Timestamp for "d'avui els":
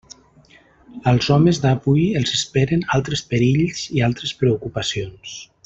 1.65-2.33